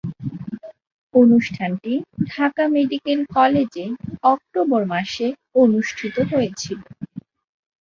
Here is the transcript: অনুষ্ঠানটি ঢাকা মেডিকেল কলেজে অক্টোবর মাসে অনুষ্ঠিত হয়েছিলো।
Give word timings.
অনুষ্ঠানটি 1.13 1.93
ঢাকা 2.29 2.63
মেডিকেল 2.75 3.19
কলেজে 3.35 3.85
অক্টোবর 4.33 4.81
মাসে 4.93 5.27
অনুষ্ঠিত 5.61 6.15
হয়েছিলো। 6.31 6.85